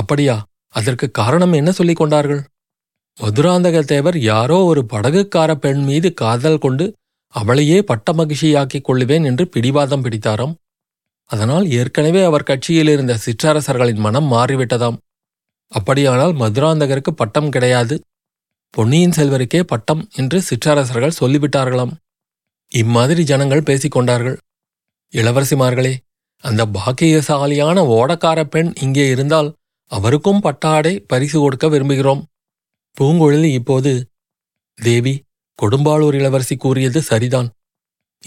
அப்படியா 0.00 0.36
அதற்கு 0.74 1.06
காரணம் 1.10 1.52
என்ன 1.52 1.70
சொல்லிக் 1.70 1.96
கொண்டார்கள் 1.96 2.40
மதுராந்தகத்தேவர் 3.18 4.16
யாரோ 4.22 4.58
ஒரு 4.64 4.82
படகுக்கார 4.90 5.52
பெண் 5.56 5.82
மீது 5.84 6.08
காதல் 6.14 6.58
கொண்டு 6.58 6.84
அவளையே 7.34 7.78
பட்ட 7.82 8.12
மகிழ்ச்சியாக்கிக் 8.12 8.86
கொள்ளுவேன் 8.88 9.24
என்று 9.24 9.44
பிடிவாதம் 9.48 10.04
பிடித்தாராம் 10.04 10.54
அதனால் 11.30 11.66
ஏற்கனவே 11.70 12.20
அவர் 12.24 12.42
கட்சியில் 12.42 12.90
இருந்த 12.90 13.14
சிற்றரசர்களின் 13.16 14.00
மனம் 14.00 14.28
மாறிவிட்டதாம் 14.32 14.98
அப்படியானால் 15.72 16.34
மதுராந்தகருக்கு 16.34 17.12
பட்டம் 17.12 17.50
கிடையாது 17.50 17.96
பொன்னியின் 18.74 19.16
செல்வருக்கே 19.16 19.60
பட்டம் 19.64 20.02
என்று 20.14 20.38
சிற்றரசர்கள் 20.42 21.18
சொல்லிவிட்டார்களாம் 21.20 21.92
இம்மாதிரி 22.72 23.22
ஜனங்கள் 23.24 23.66
பேசிக்கொண்டார்கள் 23.66 24.36
இளவரசிமார்களே 25.12 25.94
அந்த 26.44 26.62
பாக்கியசாலியான 26.68 27.84
ஓடக்கார 27.92 28.40
பெண் 28.46 28.70
இங்கே 28.80 29.06
இருந்தால் 29.08 29.48
அவருக்கும் 29.90 30.40
பட்டாடை 30.40 30.92
பரிசு 31.06 31.38
கொடுக்க 31.38 31.66
விரும்புகிறோம் 31.68 32.22
பூங்கொழிலி 32.96 33.50
இப்போது 33.52 33.92
தேவி 34.78 35.14
கொடும்பாளூர் 35.58 36.14
இளவரசி 36.14 36.56
கூறியது 36.56 37.00
சரிதான் 37.02 37.48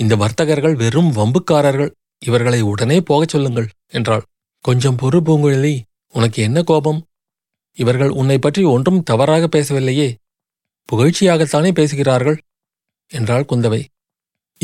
இந்த 0.00 0.13
வர்த்தகர்கள் 0.15 0.75
வெறும் 0.75 1.11
வம்புக்காரர்கள் 1.15 1.91
இவர்களை 2.21 2.59
உடனே 2.61 2.97
போகச் 3.01 3.29
சொல்லுங்கள் 3.29 3.69
என்றாள் 3.89 4.25
கொஞ்சம் 4.65 4.99
பொறு 5.01 5.19
பூங்குழலி 5.19 5.75
உனக்கு 6.13 6.39
என்ன 6.41 6.59
கோபம் 6.61 6.99
இவர்கள் 7.77 8.11
உன்னை 8.11 8.37
பற்றி 8.39 8.61
ஒன்றும் 8.65 9.03
தவறாக 9.03 9.43
பேசவில்லையே 9.47 10.09
புகழ்ச்சியாகத்தானே 10.89 11.71
பேசுகிறார்கள் 11.71 12.37
என்றாள் 13.11 13.49
குந்தவை 13.49 13.81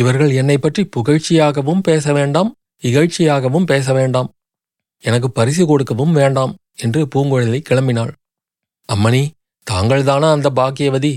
இவர்கள் 0.00 0.31
என்னை 0.31 0.57
பற்றி 0.57 0.81
புகழ்ச்சியாகவும் 0.87 1.81
பேச 1.81 2.13
வேண்டாம் 2.13 2.49
இகழ்ச்சியாகவும் 2.83 3.63
பேச 3.63 3.93
வேண்டாம் 3.93 4.29
எனக்கு 5.03 5.29
பரிசு 5.31 5.63
கொடுக்கவும் 5.65 6.13
வேண்டாம் 6.13 6.53
என்று 6.75 7.01
பூங்குழலி 7.05 7.59
கிளம்பினாள் 7.61 8.13
அம்மணி 8.89 9.23
தாங்கள்தானா 9.67 10.27
அந்த 10.31 10.49
பாக்கியவதி 10.49 11.13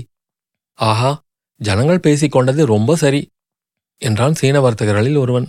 ஆஹா 0.79 1.11
ஜனங்கள் 1.61 2.03
பேசிக்கொண்டது 2.03 2.61
ரொம்ப 2.65 2.95
சரி 2.95 3.21
என்றான் 4.01 4.33
சீன 4.33 4.59
வர்த்தகர்களில் 4.59 5.17
ஒருவன் 5.17 5.47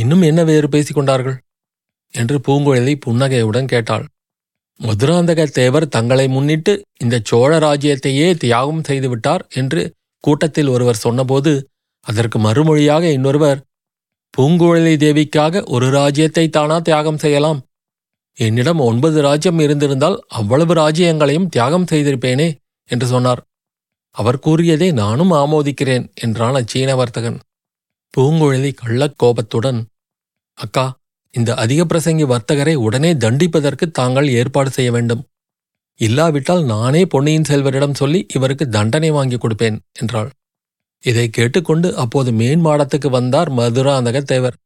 இன்னும் 0.00 0.22
என்ன 0.22 0.40
வேறு 0.44 0.68
பேசிக்கொண்டார்கள் 0.68 1.36
என்று 2.14 2.36
பூங்குழலி 2.46 2.94
புன்னகையுடன் 2.96 3.66
கேட்டாள் 3.66 4.04
மதுராந்தகத்தேவர் 4.80 5.86
தங்களை 5.88 6.26
முன்னிட்டு 6.28 6.72
இந்த 6.98 7.16
சோழ 7.22 7.50
ராஜ்யத்தையே 7.58 8.28
தியாகம் 8.36 8.86
செய்துவிட்டார் 8.88 9.42
என்று 9.52 9.82
கூட்டத்தில் 10.24 10.68
ஒருவர் 10.68 11.02
சொன்னபோது 11.02 11.52
அதற்கு 12.06 12.38
மறுமொழியாக 12.38 13.04
இன்னொருவர் 13.12 13.60
பூங்குழலி 14.34 14.94
தேவிக்காக 14.96 15.62
ஒரு 15.66 15.86
ராஜ்யத்தை 15.90 16.44
தானா 16.48 16.76
தியாகம் 16.78 17.18
செய்யலாம் 17.18 17.60
என்னிடம் 18.38 18.80
ஒன்பது 18.80 19.18
ராஜ்யம் 19.22 19.58
இருந்திருந்தால் 19.58 20.18
அவ்வளவு 20.32 20.74
ராஜ்யங்களையும் 20.74 21.48
தியாகம் 21.48 21.88
செய்திருப்பேனே 21.90 22.48
என்று 22.90 23.06
சொன்னார் 23.06 23.42
அவர் 24.14 24.38
கூறியதை 24.38 24.88
நானும் 24.92 25.32
ஆமோதிக்கிறேன் 25.32 26.06
என்றான் 26.14 26.54
அச்சீன 26.54 26.94
வர்த்தகன் 26.94 27.38
பூங்குழலி 28.14 28.70
கள்ளக்கோபத்துடன் 28.72 29.80
அக்கா 30.58 30.86
இந்த 31.34 31.50
அதிக 31.54 31.82
பிரசங்கி 31.84 32.24
வர்த்தகரை 32.24 32.74
உடனே 32.78 33.10
தண்டிப்பதற்கு 33.16 33.86
தாங்கள் 33.90 34.28
ஏற்பாடு 34.32 34.70
செய்ய 34.70 34.90
வேண்டும் 34.90 35.22
இல்லாவிட்டால் 36.00 36.62
நானே 36.64 37.02
பொன்னியின் 37.04 37.48
செல்வரிடம் 37.50 37.98
சொல்லி 37.98 38.20
இவருக்கு 38.32 38.64
தண்டனை 38.68 39.10
வாங்கி 39.10 39.36
கொடுப்பேன் 39.36 39.78
என்றாள் 39.92 40.30
இதை 41.04 41.26
கேட்டுக்கொண்டு 41.28 41.88
அப்போது 41.94 42.30
மேன் 42.32 42.62
மாடத்துக்கு 42.64 43.08
வந்தார் 43.10 43.50
மதுராந்தக 43.50 44.20
தேவர் 44.22 44.56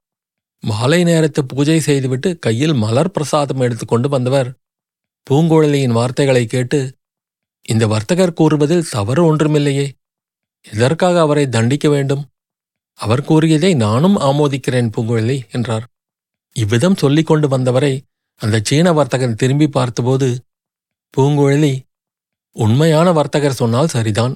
மாலை 0.62 1.00
நேரத்து 1.04 1.40
பூஜை 1.44 1.78
செய்துவிட்டு 1.80 2.28
கையில் 2.38 2.74
மலர் 2.74 3.10
பிரசாதம் 3.10 3.62
எடுத்துக்கொண்டு 3.62 4.08
வந்தவர் 4.08 4.48
பூங்குழலியின் 5.26 5.90
வார்த்தைகளை 5.90 6.44
கேட்டு 6.46 6.78
இந்த 7.68 7.84
வர்த்தகர் 7.86 8.32
கூறுவதில் 8.32 8.88
தவறு 8.90 9.22
ஒன்றுமில்லையே 9.26 9.86
எதற்காக 10.64 11.16
அவரை 11.20 11.44
தண்டிக்க 11.48 11.86
வேண்டும் 11.88 12.24
அவர் 12.98 13.22
கூறியதை 13.24 13.70
நானும் 13.76 14.16
ஆமோதிக்கிறேன் 14.20 14.92
பூங்குழலி 14.94 15.38
என்றார் 15.50 15.86
இவ்விதம் 16.56 16.96
சொல்லிக் 16.96 17.26
கொண்டு 17.26 17.46
வந்தவரை 17.48 17.92
அந்த 18.40 18.56
சீன 18.64 18.92
வர்த்தகன் 18.92 19.34
திரும்பி 19.34 19.66
பார்த்தபோது 19.68 20.28
பூங்குழலி 21.14 21.74
உண்மையான 22.56 23.08
வர்த்தகர் 23.12 23.52
சொன்னால் 23.52 23.88
சரிதான் 23.88 24.34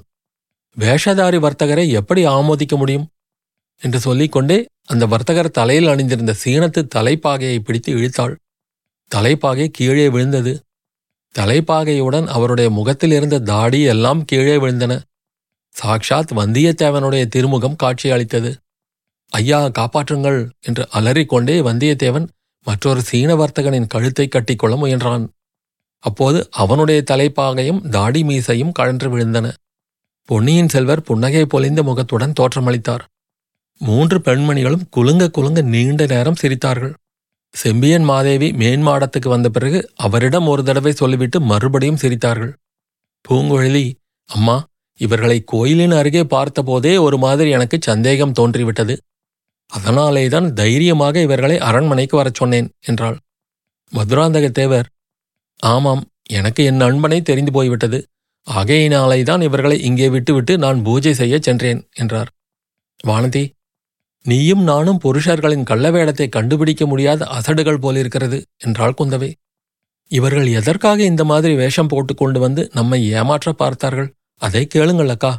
வேஷதாரி 0.76 1.38
வர்த்தகரை 1.38 1.86
எப்படி 1.90 2.22
ஆமோதிக்க 2.28 2.74
முடியும் 2.76 3.06
என்று 3.82 3.98
சொல்லிக்கொண்டே 3.98 4.58
அந்த 4.84 5.04
வர்த்தகர் 5.06 5.50
தலையில் 5.50 5.88
அணிந்திருந்த 5.88 6.32
சீனத்து 6.44 6.80
தலைப்பாகையை 6.94 7.58
பிடித்து 7.58 7.90
இழுத்தாள் 7.92 8.34
தலைப்பாகை 9.10 9.66
கீழே 9.70 10.06
விழுந்தது 10.08 10.52
தலைப்பாகையுடன் 11.34 12.26
அவருடைய 12.26 12.68
முகத்தில் 12.70 13.12
இருந்த 13.12 13.36
தாடி 13.44 13.80
எல்லாம் 13.84 14.20
கீழே 14.24 14.56
விழுந்தன 14.56 14.92
சாக்ஷாத் 15.76 16.32
வந்தியத்தேவனுடைய 16.32 17.24
திருமுகம் 17.28 17.76
காட்சியளித்தது 17.76 18.50
ஐயா 19.32 19.60
காப்பாற்றுங்கள் 19.78 20.38
என்று 20.60 20.88
அலறிக்கொண்டே 20.90 21.56
வந்தியத்தேவன் 21.60 22.26
மற்றொரு 22.66 23.00
சீன 23.00 23.34
வர்த்தகனின் 23.34 23.86
கழுத்தை 23.86 24.26
கட்டிக்கொள்ள 24.28 24.74
முயன்றான் 24.76 25.24
அப்போது 26.04 26.38
அவனுடைய 26.50 27.02
தலைப்பாகையும் 27.10 27.82
தாடி 27.90 28.22
மீசையும் 28.24 28.72
கழன்று 28.72 29.08
விழுந்தன 29.10 29.46
பொன்னியின் 30.28 30.68
செல்வர் 30.68 31.02
புன்னகை 31.02 31.44
பொலிந்த 31.46 31.82
முகத்துடன் 31.82 32.36
தோற்றமளித்தார் 32.40 33.04
மூன்று 33.80 34.18
பெண்மணிகளும் 34.20 34.88
குலுங்க 34.90 35.24
குலுங்க 35.28 35.60
நீண்ட 35.64 36.06
நேரம் 36.06 36.40
சிரித்தார்கள் 36.40 36.94
செம்பியன் 37.54 38.04
மாதேவி 38.04 38.48
மேன்மாடத்துக்கு 38.52 39.28
வந்த 39.28 39.48
பிறகு 39.50 39.78
அவரிடம் 39.96 40.46
ஒரு 40.46 40.62
தடவை 40.62 40.92
சொல்லிவிட்டு 40.92 41.40
மறுபடியும் 41.40 42.00
சிரித்தார்கள் 42.00 42.52
பூங்குழலி 43.28 43.86
அம்மா 44.28 44.56
இவர்களை 45.00 45.38
கோயிலின் 45.44 45.94
அருகே 45.94 46.22
பார்த்தபோதே 46.30 46.92
ஒரு 46.96 47.16
மாதிரி 47.18 47.50
எனக்கு 47.50 47.76
சந்தேகம் 47.82 48.36
தோன்றிவிட்டது 48.38 48.94
அதனாலே 49.70 50.24
தான் 50.28 50.48
தைரியமாக 50.52 51.16
இவர்களை 51.20 51.56
அரண்மனைக்கு 51.60 52.16
வரச் 52.16 52.34
சொன்னேன் 52.34 52.68
என்றாள் 52.80 53.18
மதுராந்தக 53.92 54.46
தேவர் 54.50 54.88
ஆமாம் 55.60 56.02
எனக்கு 56.30 56.60
என் 56.64 56.76
நண்பனை 56.76 57.18
தெரிந்து 57.20 57.52
போய்விட்டது 57.52 57.98
ஆகையினாலே 58.46 59.18
தான் 59.22 59.40
இவர்களை 59.40 59.76
இங்கே 59.80 60.08
விட்டுவிட்டு 60.08 60.52
நான் 60.58 60.78
பூஜை 60.82 61.12
செய்ய 61.14 61.36
சென்றேன் 61.38 61.80
என்றார் 61.94 62.30
வானதி 63.04 63.44
நீயும் 64.24 64.64
நானும் 64.64 65.02
புருஷர்களின் 65.04 65.62
கள்ள 65.62 65.90
வேடத்தை 65.90 66.26
கண்டுபிடிக்க 66.28 66.82
முடியாத 66.86 67.26
அசடுகள் 67.30 67.82
போலிருக்கிறது 67.82 68.38
என்றாள் 68.58 68.96
குந்தவை 68.98 69.30
இவர்கள் 70.10 70.48
எதற்காக 70.52 70.98
இந்த 71.02 71.22
மாதிரி 71.24 71.52
வேஷம் 71.54 71.90
போட்டுக்கொண்டு 71.92 72.38
வந்து 72.38 72.62
நம்மை 72.72 72.98
ஏமாற்ற 73.10 73.50
பார்த்தார்கள் 73.52 74.08
அதை 74.40 74.66
கேளுங்கள் 74.66 75.08
அக்கா 75.08 75.32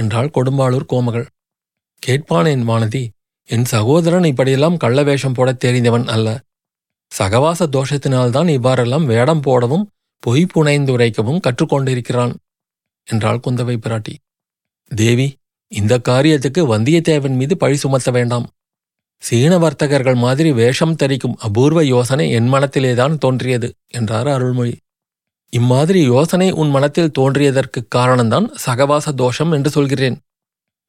என்றாள் 0.00 0.34
கொடும்பாளூர் 0.34 0.90
கோமகள் 0.92 1.26
கேட்பானேன் 2.02 2.64
வானதி 2.66 3.02
என் 3.48 3.64
சகோதரன் 3.64 4.24
இப்படியெல்லாம் 4.24 4.76
கள்ள 4.76 5.02
வேஷம் 5.02 5.34
போடத் 5.34 5.60
தெரிந்தவன் 5.64 6.06
அல்ல 6.06 6.28
சகவாச 7.12 7.66
தோஷத்தினால்தான் 7.66 8.48
இவ்வாறெல்லாம் 8.48 9.04
வேடம் 9.04 9.40
போடவும் 9.40 9.84
பொய் 10.22 10.44
புனைந்துரைக்கவும் 10.54 11.42
கற்றுக்கொண்டிருக்கிறான் 11.46 12.34
என்றாள் 13.08 13.42
குந்தவை 13.46 13.76
பிராட்டி 13.78 14.14
தேவி 14.90 15.28
இந்த 15.72 15.94
காரியத்துக்கு 16.08 16.62
வந்தியத்தேவன் 16.72 17.36
மீது 17.36 17.56
பழி 17.56 17.76
சுமத்த 17.76 18.10
வேண்டாம் 18.10 18.46
சீன 19.22 19.52
வர்த்தகர்கள் 19.58 20.14
மாதிரி 20.14 20.50
வேஷம் 20.52 20.96
தரிக்கும் 20.96 21.36
அபூர்வ 21.38 21.84
யோசனை 21.84 22.26
என் 22.30 22.52
மனத்திலேதான் 22.52 23.14
தோன்றியது 23.18 23.68
என்றார் 23.86 24.28
அருள்மொழி 24.28 24.74
இம்மாதிரி 25.56 26.00
யோசனை 26.04 26.48
உன் 26.52 26.70
மனத்தில் 26.70 27.14
தோன்றியதற்கு 27.18 27.80
காரணம்தான் 27.96 28.46
சகவாச 28.64 29.12
தோஷம் 29.14 29.52
என்று 29.52 29.70
சொல்கிறேன் 29.70 30.16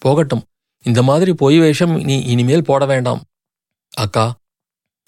போகட்டும் 0.02 0.44
இந்த 0.86 1.00
மாதிரி 1.04 1.32
பொய் 1.36 1.60
வேஷம் 1.60 1.96
நீ 2.04 2.16
இனிமேல் 2.26 2.68
போட 2.68 2.84
வேண்டாம் 2.86 3.22
அக்கா 3.98 4.26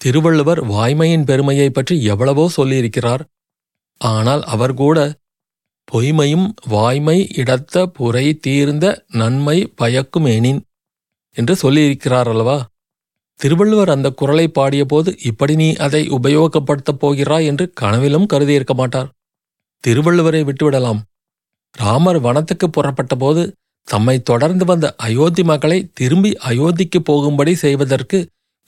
திருவள்ளுவர் 0.00 0.60
வாய்மையின் 0.66 1.24
பெருமையை 1.24 1.68
பற்றி 1.70 1.94
எவ்வளவோ 2.04 2.44
சொல்லியிருக்கிறார் 2.56 3.22
ஆனால் 4.00 4.42
அவர் 4.46 4.74
கூட 4.74 4.98
பொய்மையும் 5.88 6.48
வாய்மை 6.68 7.18
இடத்த 7.34 7.86
புரை 7.90 8.26
தீர்ந்த 8.40 8.86
நன்மை 9.12 9.56
பயக்கும் 9.74 10.28
எனின் 10.30 10.60
என்று 11.36 11.54
சொல்லியிருக்கிறார் 11.56 12.28
அல்லவா 12.28 12.58
திருவள்ளுவர் 13.40 13.90
அந்த 13.90 14.08
குரலை 14.12 14.46
பாடியபோது 14.54 15.10
இப்படி 15.22 15.54
நீ 15.54 15.68
அதை 15.78 16.02
உபயோகப்படுத்தப் 16.08 17.00
போகிறாய் 17.00 17.46
என்று 17.46 17.64
கனவிலும் 17.72 18.30
கருதியிருக்க 18.32 18.74
மாட்டார் 18.74 19.08
திருவள்ளுவரை 19.84 20.42
விட்டுவிடலாம் 20.44 21.00
ராமர் 21.74 22.18
வனத்துக்கு 22.18 22.66
புறப்பட்ட 22.68 23.14
போது 23.14 23.42
தம்மை 23.88 24.22
தொடர்ந்து 24.22 24.64
வந்த 24.64 24.86
அயோத்தி 24.96 25.42
மக்களை 25.42 25.78
திரும்பி 25.94 26.30
அயோத்திக்கு 26.48 26.98
போகும்படி 27.00 27.54
செய்வதற்கு 27.54 28.18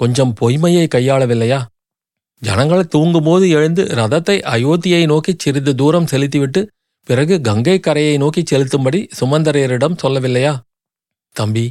கொஞ்சம் 0.00 0.33
பொய்மையை 0.41 0.87
கையாளவில்லையா 0.95 1.61
ஜனங்களை 2.43 2.85
தூங்கும்போது 2.89 3.49
எழுந்து 3.49 3.83
ரதத்தை 3.95 4.37
அயோத்தியை 4.45 5.03
நோக்கி 5.07 5.33
சிறிது 5.39 5.75
தூரம் 5.75 6.07
செலுத்திவிட்டு 6.07 6.61
பிறகு 7.09 7.41
கங்கை 7.41 7.77
கரையை 7.81 8.17
நோக்கி 8.19 8.43
செலுத்தும்படி 8.43 9.01
சுமந்தரையரிடம் 9.21 10.01
சொல்லவில்லையா 10.03 10.55
தம்பி 11.37 11.67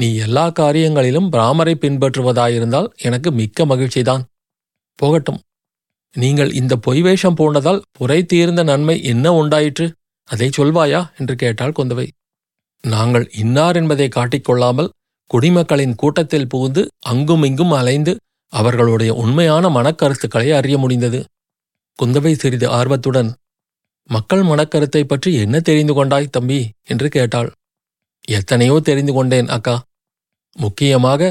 நீ 0.00 0.08
எல்லா 0.16 0.46
காரியங்களிலும் 0.50 1.28
பிராமரை 1.28 1.74
பின்பற்றுவதாயிருந்தால் 1.74 2.88
எனக்கு 2.96 3.30
மிக்க 3.32 3.66
மகிழ்ச்சிதான் 3.66 4.24
போகட்டும் 4.98 5.40
நீங்கள் 6.16 6.50
இந்த 6.52 6.74
பொய் 6.76 7.02
வேஷம் 7.02 7.38
போனதால் 7.38 7.80
புரை 7.92 8.20
தீர்ந்த 8.24 8.62
நன்மை 8.62 8.96
என்ன 9.04 9.32
உண்டாயிற்று 9.32 9.86
அதை 10.28 10.48
சொல்வாயா 10.58 11.00
என்று 11.18 11.34
கேட்டாள் 11.36 11.76
குந்தவை 11.76 12.06
நாங்கள் 12.84 13.26
இன்னார் 13.34 13.76
என்பதை 13.76 14.08
காட்டிக்கொள்ளாமல் 14.08 14.92
குடிமக்களின் 15.30 15.94
கூட்டத்தில் 15.94 16.48
புகுந்து 16.48 16.82
அங்கும் 17.06 17.44
இங்கும் 17.44 17.72
அலைந்து 17.72 18.12
அவர்களுடைய 18.52 19.12
உண்மையான 19.14 19.68
மனக்கருத்துக்களை 19.68 20.48
அறிய 20.50 20.76
முடிந்தது 20.78 21.20
குந்தவை 21.98 22.32
சிறிது 22.34 22.66
ஆர்வத்துடன் 22.70 23.30
மக்கள் 24.10 24.42
மனக்கருத்தை 24.42 25.02
பற்றி 25.04 25.30
என்ன 25.36 25.60
தெரிந்து 25.60 25.94
கொண்டாய் 25.94 26.32
தம்பி 26.32 26.60
என்று 26.84 27.08
கேட்டாள் 27.08 27.48
எத்தனையோ 28.28 28.76
தெரிந்து 28.80 29.12
கொண்டேன் 29.12 29.48
அக்கா 29.48 29.74
முக்கியமாக 30.56 31.31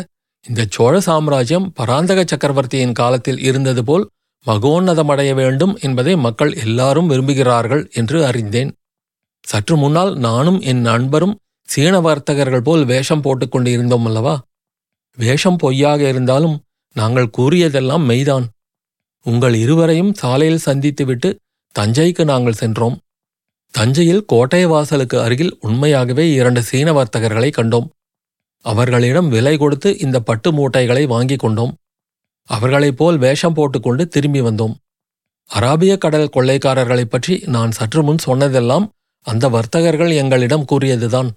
இந்த 0.45 0.61
சோழ 0.69 0.95
சாம்ராஜ்யம் 0.99 1.69
பராந்தக 1.73 2.19
சக்கரவர்த்தியின் 2.23 2.97
காலத்தில் 2.99 3.39
இருந்தது 3.41 3.81
போல் 3.83 4.05
மகோன்னதமடைய 4.45 5.31
வேண்டும் 5.33 5.73
என்பதை 5.81 6.13
மக்கள் 6.17 6.51
எல்லாரும் 6.55 7.09
விரும்புகிறார்கள் 7.09 7.83
என்று 7.93 8.17
அறிந்தேன் 8.25 8.71
சற்று 9.43 9.75
முன்னால் 9.75 10.11
நானும் 10.17 10.59
என் 10.63 10.81
நண்பரும் 10.81 11.35
சீன 11.67 11.95
வர்த்தகர்கள் 11.99 12.63
போல் 12.63 12.83
வேஷம் 12.85 13.23
போட்டுக்கொண்டு 13.25 13.69
இருந்தோம் 13.71 14.05
அல்லவா 14.05 14.35
வேஷம் 15.17 15.57
பொய்யாக 15.57 16.01
இருந்தாலும் 16.07 16.55
நாங்கள் 16.95 17.33
கூறியதெல்லாம் 17.37 18.05
மெய்தான் 18.05 18.45
உங்கள் 19.25 19.55
இருவரையும் 19.55 20.13
சாலையில் 20.13 20.65
சந்தித்துவிட்டு 20.65 21.29
தஞ்சைக்கு 21.75 22.23
நாங்கள் 22.25 22.59
சென்றோம் 22.59 22.97
தஞ்சையில் 23.73 24.25
கோட்டை 24.25 24.61
வாசலுக்கு 24.65 25.17
அருகில் 25.19 25.55
உண்மையாகவே 25.59 26.25
இரண்டு 26.33 26.61
சீன 26.63 26.91
வர்த்தகர்களை 26.93 27.49
கண்டோம் 27.49 27.87
அவர்களிடம் 28.65 29.27
விலை 29.29 29.55
கொடுத்து 29.57 29.89
இந்த 29.97 30.17
பட்டு 30.19 30.49
மூட்டைகளை 30.51 31.03
வாங்கிக் 31.05 31.43
கொண்டோம் 31.43 31.73
அவர்களைப் 32.49 32.97
போல் 32.97 33.17
வேஷம் 33.17 33.53
போட்டுக்கொண்டு 33.53 34.07
திரும்பி 34.07 34.41
வந்தோம் 34.41 34.75
அராபிய 35.49 35.97
கடல் 35.97 36.33
கொள்ளைக்காரர்களைப் 36.33 37.09
பற்றி 37.09 37.43
நான் 37.45 37.71
சற்று 37.71 38.03
முன் 38.03 38.17
சொன்னதெல்லாம் 38.17 38.85
அந்த 39.25 39.49
வர்த்தகர்கள் 39.49 40.11
எங்களிடம் 40.13 40.65
கூறியதுதான் 40.71 41.29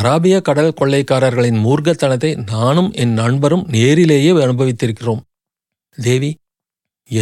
அராபிய 0.00 0.40
கடல் 0.40 0.76
கொள்ளைக்காரர்களின் 0.80 1.60
மூர்க்கத்தனத்தை 1.60 2.30
நானும் 2.50 2.90
என் 2.92 3.12
நண்பரும் 3.12 3.64
நேரிலேயே 3.68 4.32
அனுபவித்திருக்கிறோம் 4.32 5.22
தேவி 5.98 6.30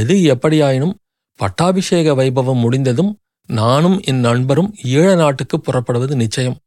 எது 0.00 0.15
எப்படியாயினும் 0.35 0.95
பட்டாபிஷேக 1.41 2.15
வைபவம் 2.15 2.61
முடிந்ததும் 2.61 3.13
நானும் 3.49 4.01
என் 4.01 4.21
நண்பரும் 4.21 4.75
ஈழ 4.89 5.17
நாட்டுக்கு 5.17 5.61
புறப்படுவது 5.61 6.15
நிச்சயம் 6.17 6.57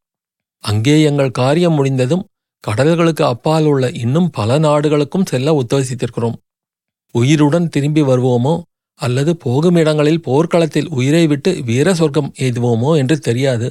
அங்கே 0.63 1.01
எங்கள் 1.01 1.31
காரியம் 1.31 1.73
முடிந்ததும் 1.73 2.23
கடல்களுக்கு 2.63 3.23
அப்பால் 3.25 3.67
உள்ள 3.67 3.85
இன்னும் 4.01 4.29
பல 4.29 4.57
நாடுகளுக்கும் 4.59 5.29
செல்ல 5.29 5.53
உத்தேசித்திருக்கிறோம் 5.61 6.37
உயிருடன் 7.15 7.67
திரும்பி 7.67 8.03
வருவோமோ 8.09 8.55
அல்லது 8.99 9.31
போகும் 9.37 9.77
இடங்களில் 9.77 10.21
போர்க்களத்தில் 10.21 10.91
உயிரை 10.91 11.23
விட்டு 11.27 11.51
வீர 11.61 11.93
சொர்க்கம் 11.93 12.29
எய்துவோமோ 12.39 12.91
என்று 12.97 13.15
தெரியாது 13.19 13.67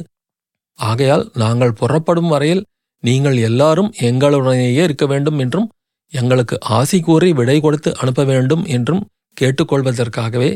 ஆகையால் 0.78 1.24
நாங்கள் 1.34 1.78
புறப்படும் 1.78 2.30
வரையில் 2.30 2.64
நீங்கள் 3.04 3.36
எல்லாரும் 3.40 3.90
எங்களுடனேயே 4.00 4.82
இருக்க 4.82 5.04
வேண்டும் 5.06 5.38
என்றும் 5.38 5.68
எங்களுக்கு 6.12 6.56
ஆசி 6.70 6.98
கூறி 7.00 7.28
விடை 7.32 7.56
கொடுத்து 7.60 7.90
அனுப்ப 7.96 8.24
வேண்டும் 8.24 8.64
என்றும் 8.68 9.02
கேட்டுக்கொள்வதற்காகவே 9.36 10.50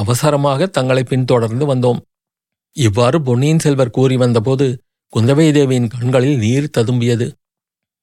அவசரமாக 0.00 0.66
தங்களை 0.68 1.02
பின்தொடர்ந்து 1.04 1.66
வந்தோம் 1.66 2.00
இவ்வாறு 2.76 3.18
பொன்னியின் 3.20 3.58
செல்வர் 3.58 3.96
கூறி 3.96 4.16
வந்தபோது 4.16 4.66
குந்தவை 5.12 5.46
தேவியின் 5.52 5.88
கண்களில் 5.88 6.38
நீர் 6.38 6.72
ததும்பியது 6.74 7.26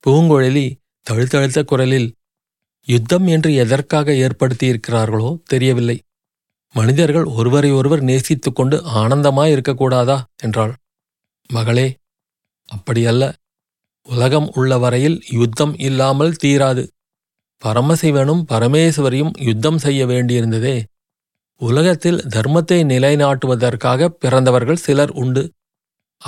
பூங்குழலி 0.05 0.65
தழுத்தழுத்த 1.07 1.59
குரலில் 1.63 2.09
யுத்தம் 2.88 3.27
என்று 3.27 3.49
எதற்காக 3.53 4.13
ஏற்படுத்தியிருக்கிறார்களோ 4.15 5.29
தெரியவில்லை 5.43 5.97
மனிதர்கள் 6.75 7.27
ஒருவரை 7.33 7.69
ஒருவர் 7.71 8.03
நேசித்து 8.03 8.49
கொண்டு 8.51 8.77
ஆனந்தமாய் 8.95 9.53
இருக்கக்கூடாதா 9.55 10.17
என்றாள் 10.43 10.73
மகளே 11.49 11.88
அப்படியல்ல 12.69 13.23
உலகம் 14.07 14.47
உள்ள 14.53 14.77
வரையில் 14.77 15.17
யுத்தம் 15.31 15.73
இல்லாமல் 15.79 16.33
தீராது 16.35 16.83
பரமசிவனும் 17.61 18.43
பரமேஸ்வரியும் 18.43 19.33
யுத்தம் 19.39 19.77
செய்ய 19.77 20.01
வேண்டியிருந்ததே 20.05 20.77
உலகத்தில் 21.61 22.19
தர்மத்தை 22.29 22.79
நிலைநாட்டுவதற்காக 22.83 24.09
பிறந்தவர்கள் 24.19 24.83
சிலர் 24.85 25.13
உண்டு 25.13 25.43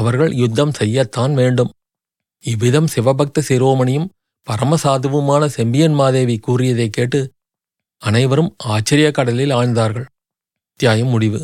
அவர்கள் 0.00 0.31
யுத்தம் 0.33 0.73
செய்யத்தான் 0.79 1.33
வேண்டும் 1.33 1.71
இவ்விதம் 2.47 2.89
சிவபக்த 2.95 3.43
சிரோமணியும் 3.47 4.07
பரமசாதுவுமான 4.47 5.45
செம்பியன் 5.47 5.93
மாதேவி 5.93 6.36
கூறியதை 6.39 6.88
கேட்டு 6.89 7.19
அனைவரும் 8.01 8.51
ஆச்சரிய 8.65 9.07
கடலில் 9.12 9.53
ஆழ்ந்தார்கள் 9.53 10.07
தியாயம் 10.79 11.10
முடிவு 11.10 11.39